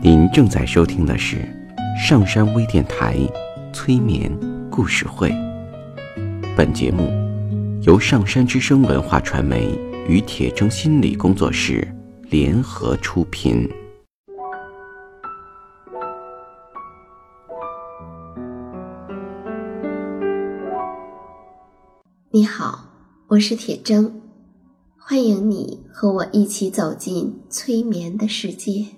[0.00, 1.38] 您正在收听的是
[2.00, 3.16] 上山微电台
[3.72, 4.30] 催眠
[4.70, 5.28] 故事会。
[6.56, 7.10] 本节目
[7.82, 9.76] 由上山之声文化传媒
[10.08, 11.86] 与铁铮心理工作室
[12.30, 13.68] 联合出品。
[22.30, 22.84] 你好，
[23.26, 24.12] 我是铁铮，
[24.96, 28.97] 欢迎你和我一起走进催眠的世界。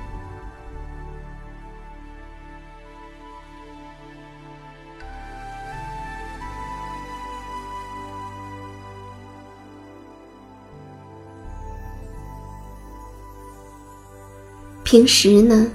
[14.91, 15.71] 平时呢，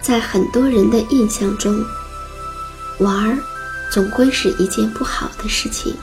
[0.00, 1.84] 在很多人的印象中，
[2.98, 3.36] 玩儿
[3.92, 5.94] 总归是一件不好的事情。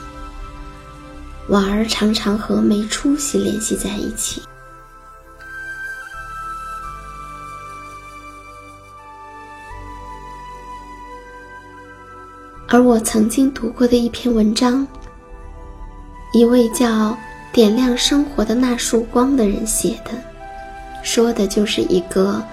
[1.48, 4.40] 玩儿常常和没出息联系在一起。
[12.68, 14.86] 而我曾经读过的一篇文章，
[16.32, 17.18] 一位叫
[17.52, 20.35] “点亮生活的那束光”的人写的。
[21.06, 22.44] 说的就是一个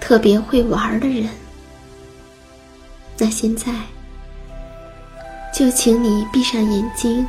[0.00, 1.28] 特别会玩的人。
[3.18, 3.70] 那现在，
[5.54, 7.28] 就请你闭上眼睛，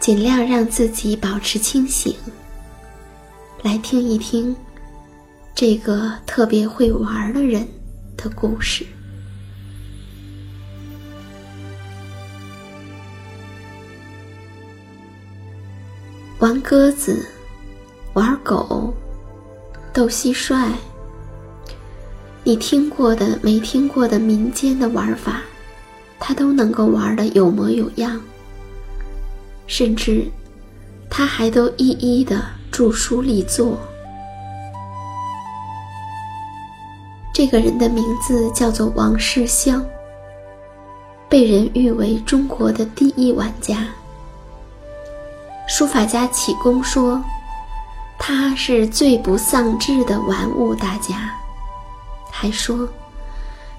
[0.00, 2.16] 尽量让自己保持清醒，
[3.62, 4.56] 来听一听
[5.54, 7.68] 这个特别会玩的人
[8.16, 8.86] 的故事。
[16.38, 17.28] 玩鸽子，
[18.14, 18.94] 玩狗。
[19.98, 20.68] 斗蟋蟀，
[22.44, 25.40] 你听过的、没听过的民间的玩法，
[26.20, 28.20] 他都能够玩的有模有样，
[29.66, 30.24] 甚至
[31.10, 33.76] 他还都一一的著书立作。
[37.34, 39.84] 这个人的名字叫做王世襄，
[41.28, 43.88] 被人誉为中国的第一玩家。
[45.66, 47.20] 书法家启功说。
[48.18, 51.34] 他是最不丧志的玩物大家，
[52.30, 52.86] 还说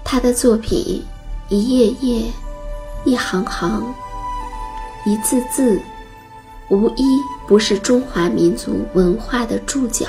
[0.04, 1.06] 他的作品
[1.50, 2.26] 一页页、
[3.06, 3.94] 一行行、
[5.06, 5.80] 一字字，
[6.70, 10.08] 无一不是中华民族文化的注脚。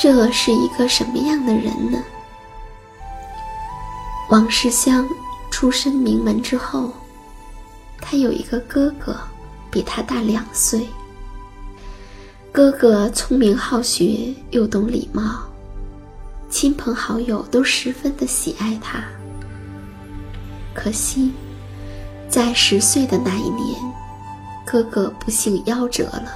[0.00, 2.02] 这是一个什么样的人呢？
[4.30, 5.08] 王世襄
[5.50, 6.90] 出身名门之后。
[8.10, 9.14] 他有一个哥哥，
[9.70, 10.88] 比他大两岁。
[12.50, 15.42] 哥哥聪明好学，又懂礼貌，
[16.48, 19.04] 亲朋好友都十分的喜爱他。
[20.72, 21.34] 可惜，
[22.30, 23.78] 在十岁的那一年，
[24.64, 26.32] 哥哥不幸夭折了。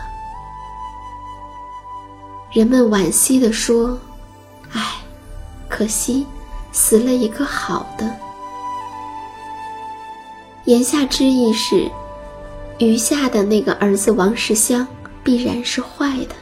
[2.53, 3.99] 人们惋惜地说
[4.73, 4.97] ：“唉，
[5.71, 6.27] 可惜，
[6.71, 8.15] 死了一个好的。”
[10.67, 11.91] 言下之意是，
[12.79, 14.87] 余下的那个儿子王世襄
[15.25, 16.35] 必然是坏的。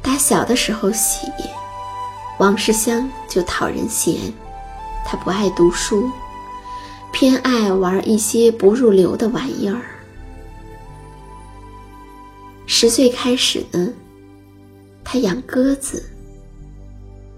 [0.00, 1.26] 打小的时候起，
[2.38, 4.32] 王世襄就讨人嫌，
[5.04, 6.10] 他不爱读书，
[7.12, 9.82] 偏爱玩一些不入流的玩意儿。
[12.64, 13.88] 十岁开始呢，
[15.04, 16.02] 他养鸽子。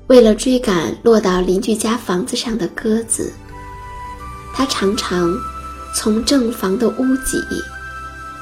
[0.07, 3.33] 为了追赶落到邻居家房子上的鸽子，
[4.53, 5.33] 他常常
[5.95, 7.43] 从正房的屋脊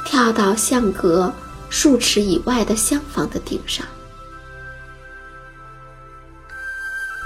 [0.05, 1.32] 跳到相隔
[1.69, 3.87] 数尺以外的厢房的顶上。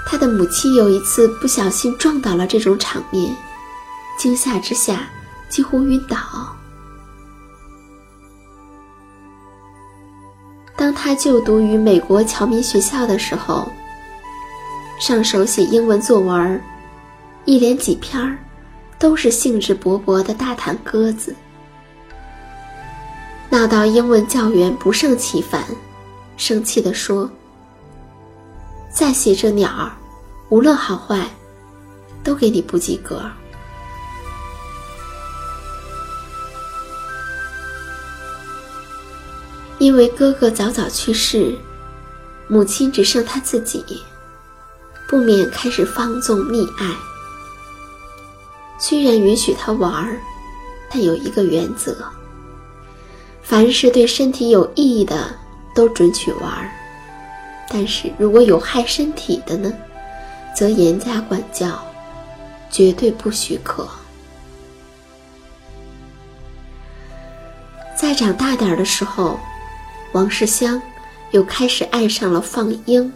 [0.05, 3.35] 他的母亲有一次不小心撞到了这种场面，
[4.17, 5.07] 惊吓之下
[5.49, 6.17] 几乎晕倒。
[10.75, 13.71] 当他就读于美国侨民学校的时候。
[14.99, 16.61] 上手写英文作文，
[17.45, 18.37] 一连几篇儿，
[19.01, 21.35] 都是兴致勃勃的大谈鸽子，
[23.49, 25.65] 闹到英文教员不胜其烦，
[26.37, 27.27] 生气地说
[28.93, 29.91] ：“再写这鸟儿，
[30.49, 31.27] 无论好坏，
[32.23, 33.23] 都给你不及格。”
[39.79, 41.57] 因为哥哥早早去世，
[42.47, 43.83] 母亲只剩他自己。
[45.09, 46.95] 不免开始放纵溺爱。
[48.83, 50.17] 虽然允许他玩儿，
[50.89, 51.95] 但有一个原则：
[53.43, 55.29] 凡是对身体有意义的
[55.75, 56.71] 都准许玩儿，
[57.69, 59.71] 但是如果有害身体的呢，
[60.55, 61.79] 则严加管教，
[62.71, 63.87] 绝对不许可。
[67.95, 69.39] 再长大点儿的时候，
[70.11, 70.81] 王世襄
[71.29, 73.13] 又开始爱上了放鹰。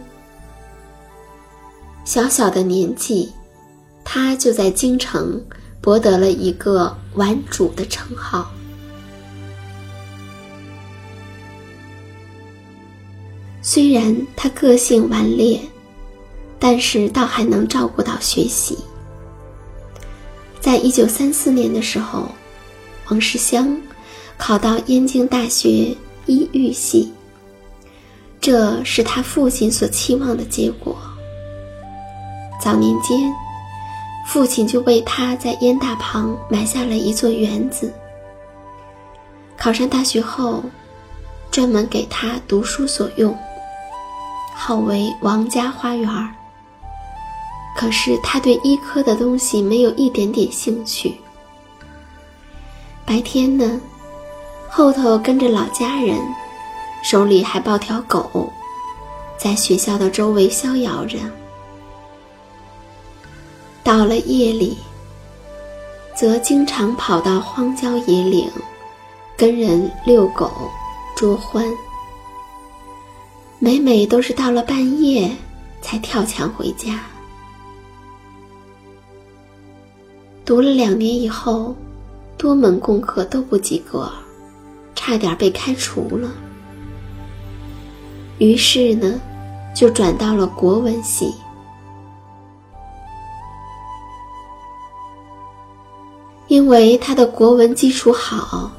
[2.04, 3.32] 小小的年纪，
[4.08, 5.44] 他就在京城
[5.80, 8.48] 博得了一个“玩主”的称号。
[13.60, 15.60] 虽然他个性顽劣，
[16.56, 18.78] 但是倒还能照顾到学习。
[20.60, 22.28] 在一九三四年的时候，
[23.10, 23.76] 王世襄
[24.38, 27.12] 考到燕京大学医育系，
[28.40, 30.96] 这是他父亲所期望的结果。
[32.62, 33.32] 早年间，
[34.26, 37.92] 父亲就为他在燕大旁埋下了一座园子。
[39.56, 40.62] 考上大学后，
[41.50, 43.34] 专门给他读书所用，
[44.54, 46.10] 号为“王家花园”。
[47.78, 51.14] 可是他对医科的东西没有一点点兴趣。
[53.06, 53.80] 白天呢，
[54.68, 56.18] 后头跟着老家人，
[57.04, 58.50] 手里还抱条狗，
[59.38, 61.18] 在学校的周围逍遥着。
[63.86, 64.76] 到了夜里，
[66.12, 68.50] 则经常跑到荒郊野岭，
[69.36, 70.50] 跟人遛狗、
[71.14, 71.64] 捉欢。
[73.60, 75.30] 每每都是到了半夜
[75.80, 77.00] 才跳墙回家。
[80.44, 81.72] 读了两年以后，
[82.36, 84.10] 多门功课都不及格，
[84.96, 86.28] 差点被开除了。
[88.38, 89.20] 于是呢，
[89.72, 91.32] 就转到了国文系。
[96.48, 98.70] 因为他的国文基础好，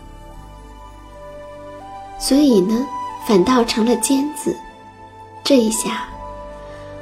[2.17, 2.87] 所以呢，
[3.27, 4.55] 反倒成了尖子。
[5.43, 6.07] 这一下，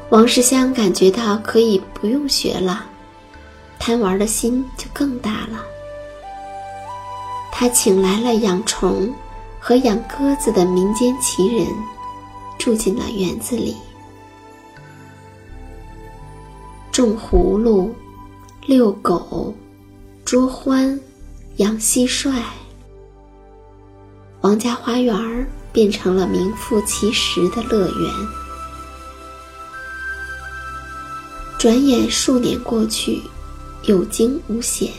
[0.09, 2.85] 王世襄感觉到可以不用学了，
[3.77, 5.63] 贪玩的心就更大了。
[7.51, 9.13] 他请来了养虫
[9.59, 11.67] 和养鸽子的民间奇人，
[12.57, 13.77] 住进了园子里，
[16.91, 17.93] 种葫芦，
[18.65, 19.53] 遛狗。
[20.25, 20.99] 捉欢，
[21.57, 22.41] 养蟋蟀，
[24.41, 28.13] 王家花园变成了名副其实的乐园。
[31.59, 33.21] 转眼数年过去，
[33.83, 34.91] 有惊无险。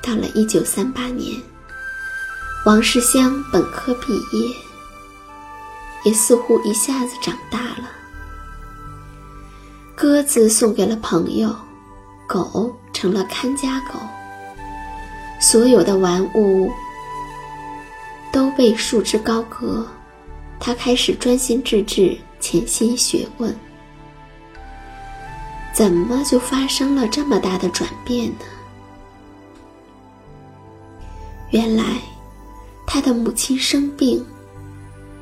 [0.00, 1.38] 到了一九三八年，
[2.64, 4.56] 王世襄本科毕业，
[6.04, 7.90] 也似乎一下子长大了。
[9.94, 11.54] 鸽子送给了朋友，
[12.26, 14.00] 狗成了看家狗。
[15.42, 16.70] 所有的玩物
[18.32, 19.84] 都被束之高阁，
[20.60, 23.52] 他开始专心致志，潜心学问。
[25.74, 28.44] 怎么就发生了这么大的转变呢？
[31.50, 32.00] 原来，
[32.86, 34.24] 他的母亲生病，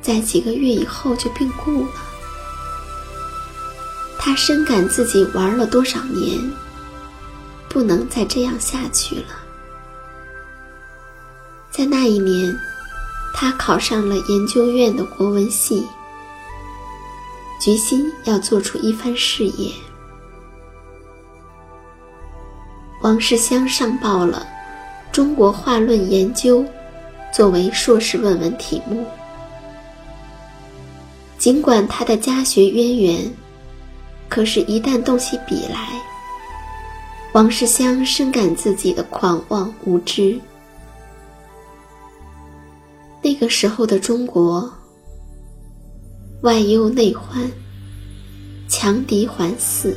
[0.03, 1.93] 在几个月以后就病故了。
[4.19, 6.39] 他深感自己玩了多少年，
[7.67, 9.25] 不能再这样下去了。
[11.71, 12.53] 在那一年，
[13.33, 15.87] 他考上了研究院的国文系，
[17.61, 19.71] 决心要做出一番事业。
[23.01, 24.45] 王世襄上报了
[25.15, 26.59] 《中国画论研究》
[27.33, 29.05] 作为硕士论文题目。
[31.37, 33.33] 尽管他的家学渊源，
[34.27, 35.87] 可是，一旦动起笔来，
[37.31, 40.37] 王世襄深感自己的狂妄无知。
[43.21, 44.71] 那个时候的中国，
[46.41, 47.49] 外忧内患，
[48.67, 49.95] 强敌环伺，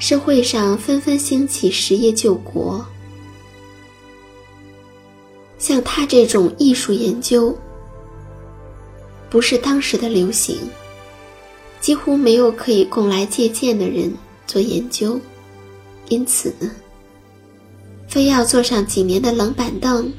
[0.00, 2.84] 社会上纷纷兴起实业救国。
[5.58, 7.56] 像他这种艺术研究，
[9.30, 10.56] 不是当时的流行，
[11.80, 14.12] 几乎没有可以供来借鉴的人
[14.44, 15.20] 做研究，
[16.08, 16.52] 因此，
[18.08, 20.12] 非要坐上几年的冷板凳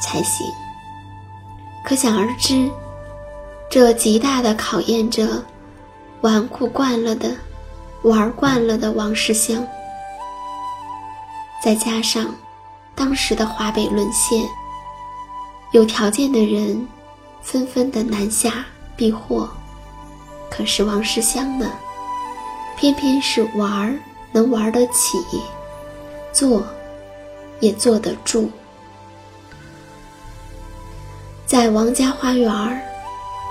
[0.00, 0.46] 才行。
[1.84, 2.70] 可想而知，
[3.70, 5.44] 这极大的考验着
[6.20, 7.34] 纨绔惯了的、
[8.02, 9.66] 玩惯了的王世襄，
[11.62, 12.34] 再加上。
[12.92, 14.46] 当时的华北沦陷，
[15.72, 16.86] 有条件的人
[17.40, 19.48] 纷纷的南下避祸，
[20.50, 21.72] 可是王世襄呢，
[22.76, 23.98] 偏偏是玩
[24.32, 25.18] 能玩得起，
[26.30, 26.62] 做
[27.60, 28.50] 也坐得住。
[31.50, 32.48] 在王家花园，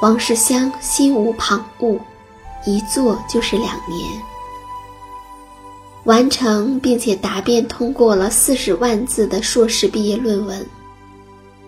[0.01, 1.99] 王世襄心无旁骛，
[2.65, 4.09] 一坐就是两年。
[6.05, 10.61] 完成并且答辩通过了四十万字的硕士毕业论文《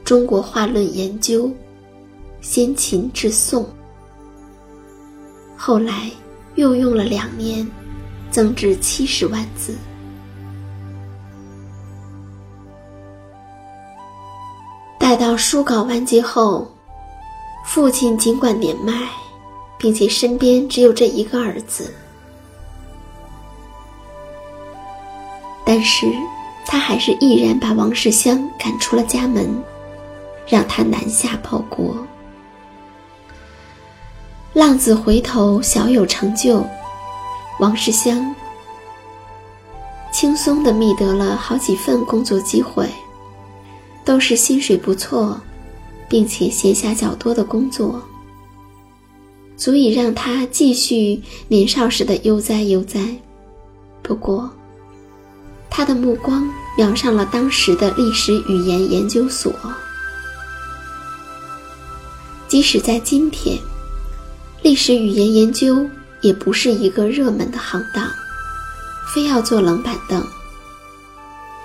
[0.05, 1.47] 中国画论研究》，
[2.39, 3.67] 先秦至宋。
[5.57, 6.09] 后来
[6.55, 7.69] 又用了两年，
[8.29, 9.75] 增至七十万字。
[15.21, 16.67] 到书稿完结后，
[17.63, 18.91] 父亲尽管年迈，
[19.77, 21.93] 并且身边只有这一个儿子。
[25.63, 26.07] 但是，
[26.65, 29.47] 他还是毅然把王世襄赶出了家门，
[30.47, 31.95] 让他南下报国。
[34.53, 36.65] 浪子回头，小有成就。
[37.59, 38.35] 王世襄
[40.11, 42.89] 轻松地觅得了好几份工作机会，
[44.03, 45.39] 都是薪水不错，
[46.09, 48.01] 并且闲暇较多的工作，
[49.55, 52.99] 足以让他继续年少时的悠哉悠哉。
[54.01, 54.49] 不过，
[55.69, 59.53] 他的目光瞄上了当时的历史语言研究所。
[62.47, 63.57] 即使在今天，
[64.63, 65.87] 历史语言研究
[66.19, 68.05] 也不是一个热门的行当，
[69.13, 70.21] 非要坐冷板凳，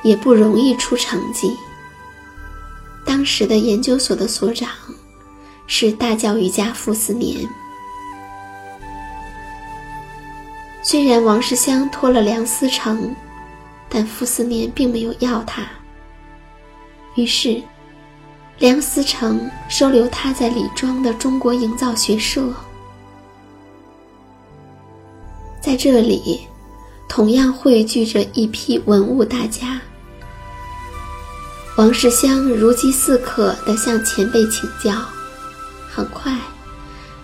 [0.05, 1.51] 也不容易出成绩。
[3.27, 4.71] 时的研究所的所长
[5.67, 7.47] 是大教育家傅斯年。
[10.83, 13.15] 虽然王世襄托了梁思成。
[13.89, 15.63] 但傅斯年并没有要他，
[17.15, 17.63] 于是
[18.59, 22.53] 梁思成收留他在李庄的中国营造学社。
[25.61, 26.49] 在这里，
[27.09, 29.81] 同样汇聚着一批文物大家。
[31.77, 34.95] 王世襄如饥似渴地向前辈请教，
[35.95, 36.35] 很快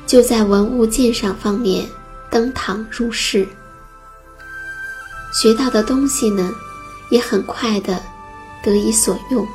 [0.07, 1.89] 就在文物鉴赏方面
[2.31, 3.49] 登堂入室。
[5.33, 6.53] 学到的东西呢，
[7.09, 7.99] 也很快的
[8.63, 9.49] 得以所用。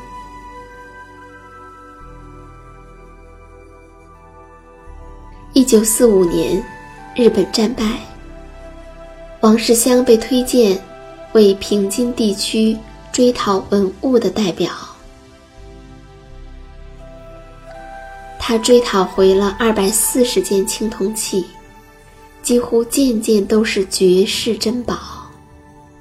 [5.53, 6.59] 一九四五年，
[7.15, 7.99] 日本战败，
[9.41, 10.83] 王世襄被推荐
[11.33, 12.75] 为平津地区
[13.11, 14.71] 追讨文物的代表。
[18.49, 21.45] 他追讨回了二百四十件青铜器，
[22.41, 24.97] 几乎件件都是绝世珍宝。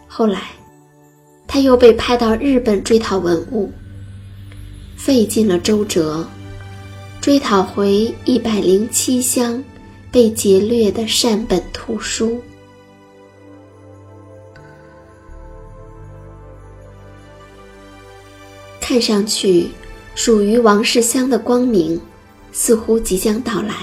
[0.06, 0.52] 后来，
[1.48, 3.68] 他又被派到日本追讨文物，
[4.96, 6.24] 费尽了周折，
[7.20, 9.60] 追讨回一百零七箱
[10.12, 12.40] 被劫掠的善本图书。
[18.80, 19.68] 看上去，
[20.14, 22.00] 属于王世襄的光明，
[22.58, 23.74] 似乎即将到来。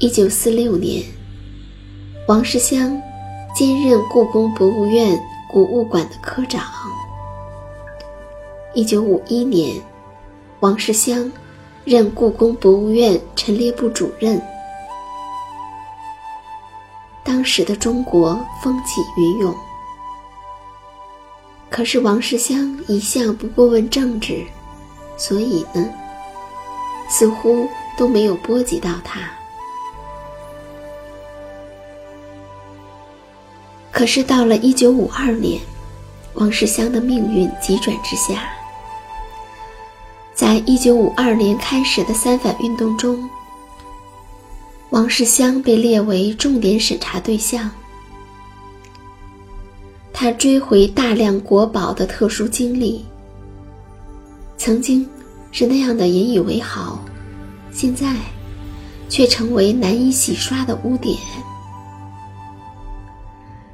[0.00, 1.04] 一九四六年，
[2.26, 3.00] 王世襄。
[3.52, 6.62] 兼任故宫博物院古物馆的科长。
[8.74, 9.74] 一九五一年，
[10.60, 11.30] 王世襄
[11.84, 14.40] 任故宫博物院陈列部主任。
[17.24, 19.54] 当时的中国风起云涌，
[21.68, 24.46] 可是王世襄一向不过问政治，
[25.18, 25.84] 所以呢，
[27.10, 29.20] 似乎都没有波及到他。
[33.90, 35.60] 可是到了一九五二年，
[36.34, 38.48] 王世襄的命运急转直下。
[40.32, 43.28] 在一九五二年开始的三反运动中，
[44.88, 47.70] 王世襄被列为重点审查对象。
[50.12, 53.04] 他追回大量国宝的特殊经历，
[54.56, 55.06] 曾经
[55.52, 56.98] 是那样的引以为豪，
[57.72, 58.14] 现在
[59.08, 61.16] 却成为难以洗刷的污点。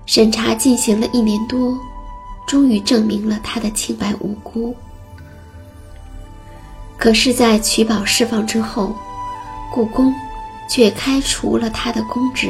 [0.06, 1.78] 审查进行了一年多，
[2.46, 4.74] 终于证明了他的清白无辜。
[6.96, 8.96] 可是，在取保释放之后，
[9.72, 10.14] 故宫
[10.70, 12.48] 却开除了他的公职。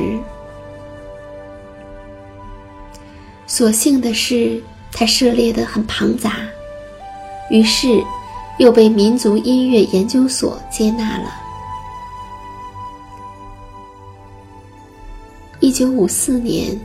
[3.46, 6.32] 所幸的是，他涉猎的很庞杂，
[7.50, 8.02] 于是
[8.58, 11.30] 又被民族音乐研究所接纳了。
[15.60, 16.78] 一九五四年，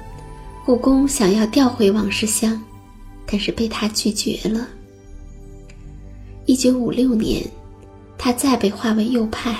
[0.65, 2.61] 故宫想要调回王世襄，
[3.25, 4.67] 但是被他拒绝了。
[6.45, 7.45] 一九五六年，
[8.17, 9.55] 他再被划为右派，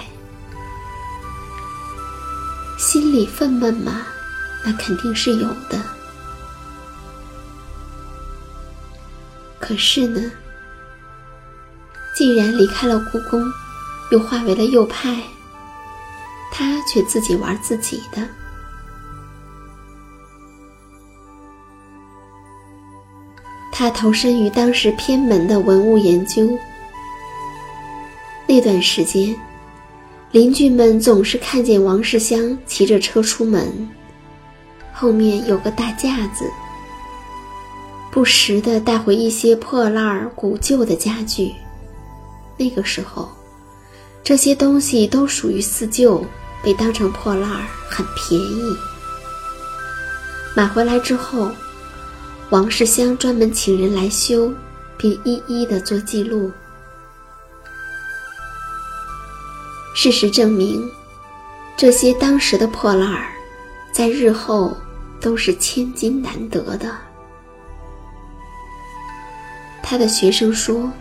[2.77, 4.01] 心里愤懑吗？
[4.65, 5.81] 那肯定是有的。
[9.59, 10.31] 可是呢，
[12.21, 13.51] 既然离开了故宫，
[14.11, 15.23] 又化为了右派，
[16.51, 18.21] 他却自己玩自己的。
[23.71, 26.47] 他投身于当时偏门的文物研究。
[28.45, 29.35] 那段时间，
[30.31, 33.89] 邻居们总是看见王世襄骑着车出门，
[34.93, 36.45] 后面有个大架子，
[38.11, 41.55] 不时的带回一些破烂儿、古旧的家具。
[42.61, 43.27] 那个时候，
[44.23, 46.23] 这些东西都属于四旧，
[46.63, 48.77] 被当成破烂儿很便宜。
[50.55, 51.49] 买回来之后，
[52.51, 54.53] 王世襄专门请人来修，
[54.95, 56.51] 并一一的做记录。
[59.95, 60.87] 事实证明，
[61.75, 63.31] 这些当时的破烂儿，
[63.91, 64.77] 在日后
[65.19, 66.95] 都是千金难得的。
[69.81, 70.91] 他的学生说：“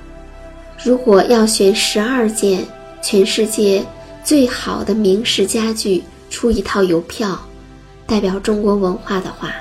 [0.82, 2.64] 如果要选十二件
[3.02, 3.84] 全世界
[4.24, 7.38] 最好的名式家具出一套邮票，
[8.06, 9.52] 代表中国文化的话，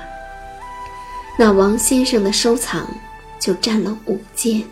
[1.38, 2.88] 那王先生的收藏
[3.40, 4.64] 就占了五件。”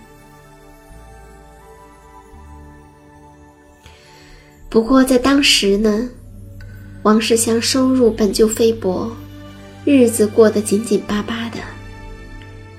[4.69, 6.09] 不过在当时呢，
[7.03, 9.11] 王世襄收入本就菲薄，
[9.85, 11.59] 日子过得紧紧巴巴的，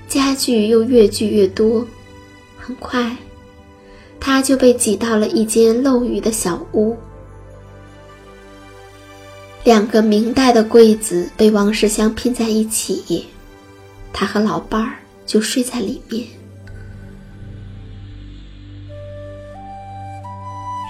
[0.07, 1.87] 家具又越聚越多，
[2.59, 3.16] 很快，
[4.20, 6.96] 他就被挤到了一间漏雨的小屋。
[9.64, 13.26] 两个明代的柜子被王世襄拼在一起，
[14.12, 16.26] 他和老伴儿就睡在里面。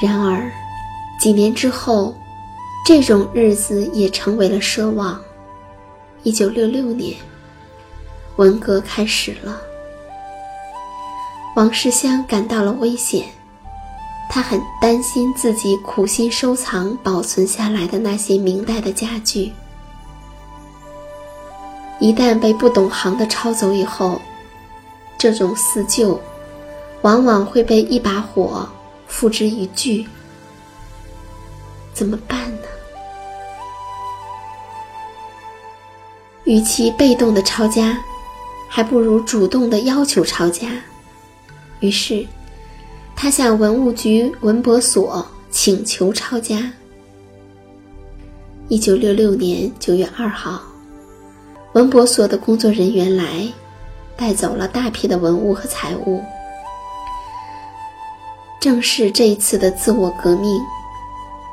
[0.02, 0.50] 然而。
[1.20, 2.14] 几年之后，
[2.86, 5.20] 这种日子也成为了奢望。
[6.22, 7.16] 一九六六年，
[8.36, 9.60] 文革开始了。
[11.58, 13.24] 王世襄感到了危险，
[14.30, 19.50] 他很担心自己苦心收藏、保存下来的那些明代的家具，
[21.98, 24.20] 一旦被不懂行的抄走以后，
[25.18, 26.20] 这种四旧，
[27.02, 28.68] 往往会被一把火
[29.08, 30.06] 付之一炬。
[31.92, 32.68] 怎么办呢？
[36.44, 37.98] 与其被动的抄家，
[38.68, 40.68] 还不如主动的要求抄家。
[41.80, 42.26] 于是，
[43.14, 46.72] 他向文物局文博所请求抄家。
[48.68, 50.60] 一九六六年九月二号，
[51.72, 53.46] 文博所的工作人员来，
[54.16, 56.22] 带走了大批的文物和财物。
[58.60, 60.60] 正是这一次的自我革命。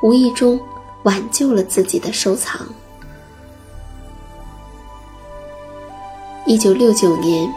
[0.02, 0.60] 无意中
[1.04, 2.68] 挽救了自己的收藏。
[6.44, 7.50] 一九六九年，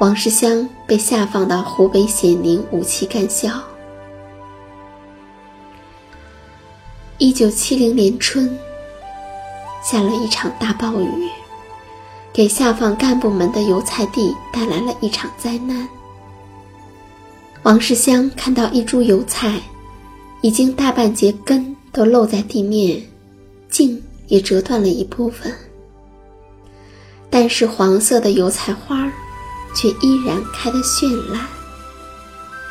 [0.00, 3.62] 王世襄被下放到湖北显宁武器干校。
[7.18, 8.58] 一九七零年春，
[9.82, 11.28] 下了一场大暴雨，
[12.32, 15.88] 给下放干部们的油菜地带来了一场灾难。
[17.62, 19.60] 王世襄看到一株油菜。
[20.40, 23.02] 已经大半截根都露在地面，
[23.70, 25.50] 茎也折断了一部分。
[27.30, 29.10] 但是黄色的油菜花儿
[29.74, 31.46] 却依然开得绚烂，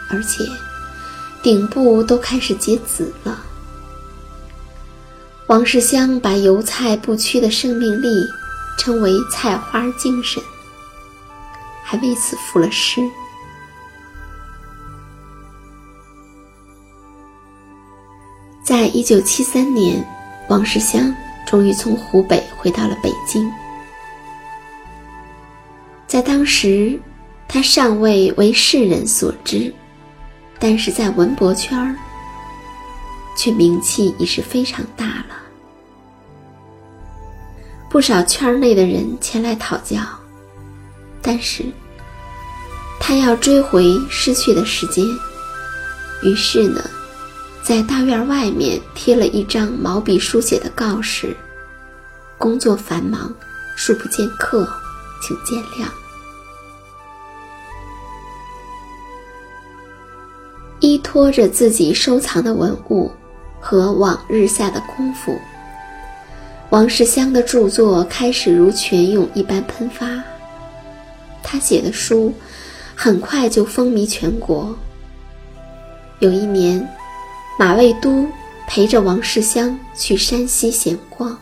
[0.09, 0.43] 而且
[1.41, 3.39] 顶部都开始结籽了。
[5.47, 8.25] 王世襄把油菜不屈的生命力
[8.79, 10.41] 称为“菜花精神”，
[11.83, 13.01] 还为此赋了诗。
[18.63, 20.03] 在一九七三年，
[20.49, 21.13] 王世襄
[21.45, 23.51] 终于从湖北回到了北京。
[26.13, 26.99] 在当时，
[27.47, 29.73] 他尚未为世人所知，
[30.59, 31.95] 但是在文博圈儿，
[33.35, 35.35] 却名气已是非常大了。
[37.89, 40.01] 不少圈内的人前来讨教，
[41.19, 41.65] 但是
[42.99, 45.03] 他要追回失去的时间，
[46.21, 46.79] 于是呢，
[47.63, 51.35] 在大院外面贴了一张毛笔书写的告示
[52.37, 53.33] ：“工作繁忙，
[53.75, 54.71] 恕不见客，
[55.19, 55.87] 请见谅。”
[60.83, 63.09] 依托着自己收藏的文物
[63.57, 65.39] 和往日下的功夫。
[66.71, 70.21] 王世襄的著作开始如泉涌一般喷发，
[71.41, 72.33] 他写的书
[72.93, 74.77] 很快就风靡全国。
[76.19, 76.85] 有一年，
[77.57, 78.27] 马未都
[78.67, 81.37] 陪着王世襄去山西闲逛，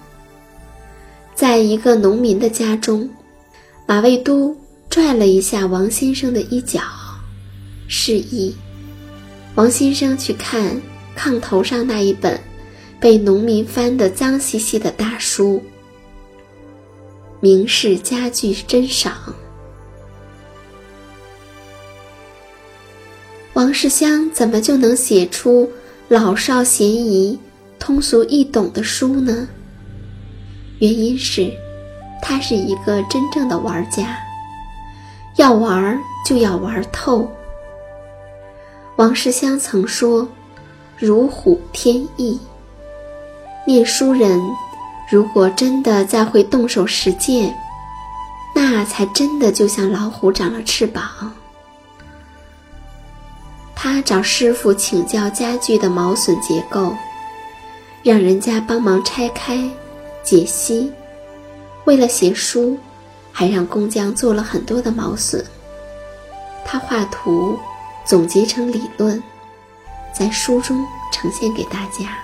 [1.33, 3.09] 在一个农民的家中，
[3.87, 4.55] 马未都
[4.87, 6.79] 拽了一下王先生的衣角，
[7.87, 8.55] 示意
[9.55, 10.81] 王先生去看
[11.17, 12.39] 炕头上那一本。
[12.99, 15.55] 被农民翻得脏兮兮的大书，
[17.39, 19.11] 《明式家具珍赏》。
[23.53, 25.67] 王世襄怎么就能写出
[26.09, 27.39] 老少咸宜、
[27.79, 29.47] 通俗易懂的书呢？
[30.77, 31.51] 原因是，
[32.21, 34.15] 他是一个真正的玩家，
[35.37, 37.27] 要玩就要玩透。
[38.97, 40.27] 王世襄曾说
[40.97, 42.39] ：“如虎添翼。”
[43.65, 44.39] 念书人，
[45.09, 47.55] 如果真的再会动手实践，
[48.55, 51.31] 那才真的就像老虎长了翅膀。
[53.75, 56.95] 他找师傅请教家具的毛损结构，
[58.03, 59.67] 让人家帮忙拆开、
[60.23, 60.91] 解析。
[61.85, 62.77] 为了写书，
[63.31, 65.43] 还让工匠做了很多的毛损。
[66.63, 67.57] 他画图，
[68.05, 69.21] 总结成理论，
[70.13, 72.17] 在书中呈现给大家。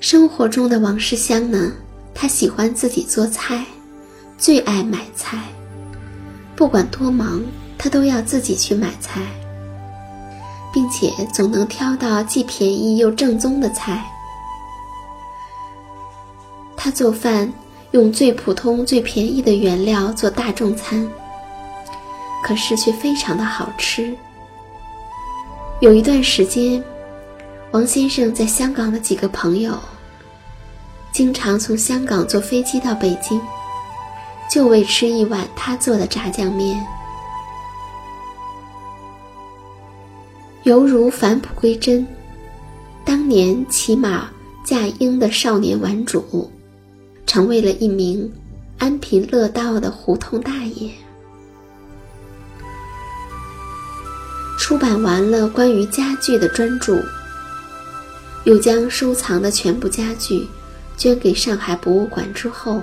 [0.00, 1.72] 生活中的王世襄呢，
[2.14, 3.64] 他喜欢自己做菜，
[4.38, 5.36] 最爱买菜。
[6.54, 7.42] 不管多忙，
[7.76, 9.20] 他都要自己去买菜，
[10.72, 14.04] 并且总能挑到既便宜又正宗的菜。
[16.86, 17.52] 他做饭
[17.90, 21.04] 用最普通、最便宜的原料做大众餐，
[22.44, 24.16] 可是却非常的好吃。
[25.80, 26.80] 有一段时间，
[27.72, 29.76] 王先生在香港的几个朋友。
[31.10, 33.40] 经常从香港坐飞机到北京，
[34.48, 36.80] 就为吃一碗他做的炸酱面。
[40.62, 42.06] 犹如返璞归真，
[43.04, 44.30] 当年骑马
[44.64, 46.48] 驾鹰的少年玩主，
[47.36, 48.32] 成为了一名
[48.78, 50.90] 安贫乐道的胡同大爷。
[54.58, 56.98] 出版完了关于家具的专著，
[58.44, 60.48] 又将收藏的全部家具。
[60.96, 62.80] 捐给上海博物馆之后，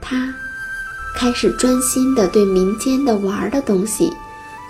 [0.00, 0.34] 他
[1.14, 4.10] 开始专心地对民间的玩的东西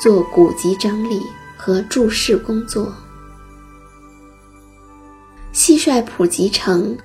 [0.00, 1.20] 做古籍整理
[1.56, 2.92] 和注释工作。
[5.54, 6.98] 蟋蟀谱集成，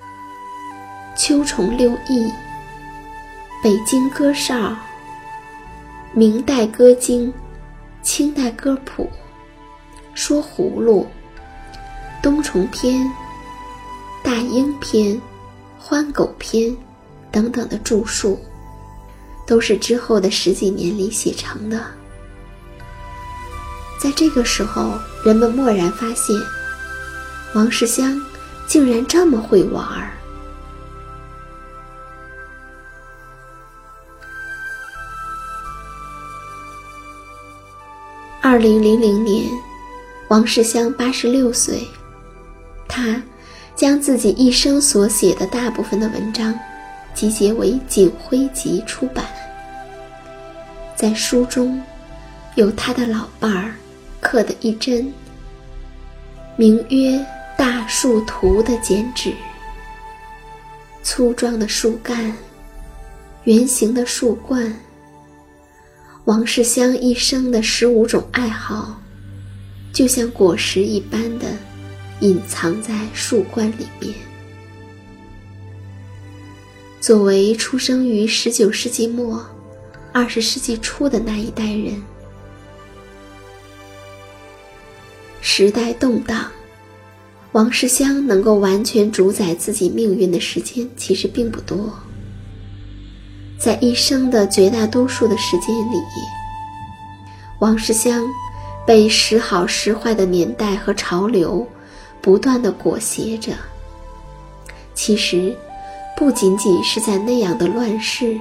[1.15, 2.29] 秋虫六艺，
[3.63, 4.75] 北京歌哨，
[6.11, 7.33] 明代歌经，
[8.01, 9.09] 清代歌谱，
[10.13, 11.07] 说葫芦，
[12.21, 13.09] 冬虫篇，
[14.21, 15.19] 大英篇。
[15.77, 16.75] 欢狗篇，
[17.31, 18.39] 等等的著述，
[19.45, 21.79] 都是之后的十几年里写成的。
[24.01, 26.35] 在这个时候，人们蓦然发现，
[27.53, 28.19] 王世襄
[28.67, 30.14] 竟然这么会玩儿。
[38.55, 39.51] 二零零零年，
[40.29, 41.85] 王世襄八十六岁，
[42.87, 43.21] 他。
[43.75, 46.57] 将自己一生所写的大部分的文章
[47.13, 49.25] 集结为《锦辉集》出版，
[50.95, 51.83] 在书中
[52.55, 53.75] 有他的老伴儿
[54.21, 55.13] 刻的一针，
[56.55, 57.17] 名曰
[57.57, 59.33] 《大树图》的剪纸，
[61.03, 62.33] 粗壮的树干，
[63.43, 64.73] 圆形的树冠，
[66.25, 68.99] 王世襄一生的十五种爱好，
[69.93, 71.45] 就像果实一般的。
[72.21, 74.15] 隐藏在树冠里面。
[77.01, 79.45] 作为出生于十九世纪末、
[80.13, 82.01] 二十世纪初的那一代人。
[85.41, 86.49] 时代动荡，
[87.51, 91.93] 王世襄能够完全主宰自己命运的时间其实并不多。
[93.57, 96.01] 在一生的绝大多数的时间里，
[97.59, 98.21] 王世襄
[98.85, 101.65] 被时好时坏的年代和潮流
[102.21, 103.53] 不断的裹挟着。
[104.93, 105.55] 其实，
[106.15, 108.37] 不仅仅是在那样的乱世，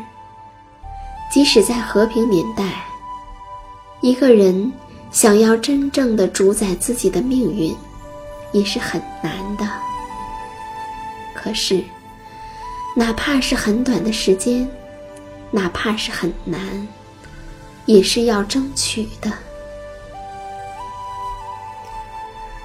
[1.33, 2.85] 即使在和平年代，
[4.01, 4.73] 一个人
[5.11, 7.75] 想要真正的主宰自己的命运，
[8.53, 9.67] 也是很难的。
[11.35, 11.83] 可是，
[12.95, 14.69] 哪怕是很短的时间，
[15.55, 16.61] 哪怕是很难，
[17.87, 19.33] 也是要争取的。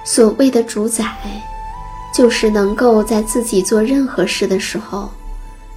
[0.04, 1.16] 所谓的主宰。
[2.12, 5.08] 就是能够在自己做任何事的时候，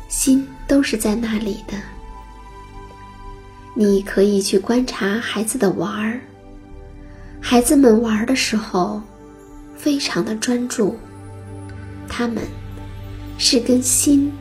[0.09, 1.77] 心都是在那里的。
[3.75, 6.19] 你可以去观察孩子的玩儿，
[7.39, 8.99] 孩子们玩的时候，
[9.75, 10.97] 非常的专注，
[12.09, 12.43] 他们
[13.37, 14.33] 是跟心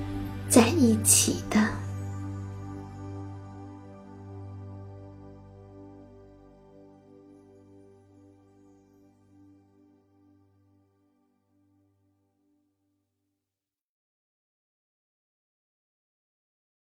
[0.48, 1.60] 在一起的。